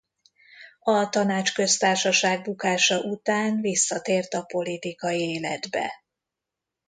[0.79, 5.91] A Tanácsköztársaság bukása után visszatért a politikai életbe.